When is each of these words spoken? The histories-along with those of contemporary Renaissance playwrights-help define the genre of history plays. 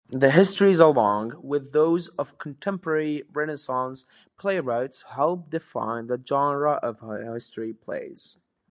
The 0.09 0.31
histories-along 0.31 1.35
with 1.43 1.73
those 1.73 2.07
of 2.17 2.39
contemporary 2.39 3.23
Renaissance 3.31 4.07
playwrights-help 4.39 5.47
define 5.51 6.07
the 6.07 6.19
genre 6.27 6.79
of 6.81 7.01
history 7.01 7.71
plays. 7.73 8.39